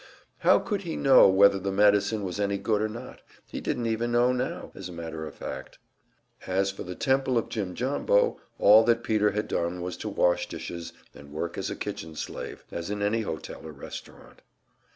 How 0.39 0.57
could 0.57 0.81
he 0.81 0.95
know 0.95 1.29
whether 1.29 1.59
the 1.59 1.71
medicine 1.71 2.23
was 2.23 2.39
any 2.39 2.57
good 2.57 2.81
or 2.81 2.89
not 2.89 3.21
he 3.47 3.61
didn't 3.61 3.85
even 3.85 4.11
know 4.13 4.31
now, 4.31 4.71
as 4.73 4.89
a 4.89 4.91
matter 4.91 5.27
of 5.27 5.35
fact. 5.35 5.77
As 6.47 6.71
for 6.71 6.81
the 6.81 6.95
Temple 6.95 7.37
of 7.37 7.49
Jimjambo, 7.49 8.39
all 8.57 8.83
that 8.85 9.03
Peter 9.03 9.29
had 9.29 9.47
done 9.47 9.79
was 9.79 9.95
to 9.97 10.09
wash 10.09 10.49
dishes 10.49 10.91
and 11.13 11.31
work 11.31 11.55
as 11.55 11.69
a 11.69 11.75
kitchen 11.75 12.15
slave, 12.15 12.65
as 12.71 12.89
in 12.89 13.03
any 13.03 13.21
hotel 13.21 13.61
or 13.63 13.73
restaurant. 13.73 14.41